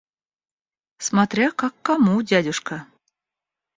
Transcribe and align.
Смотря 0.97 1.51
как 1.51 1.75
кому, 1.83 2.19
дядюшка. 2.23 2.87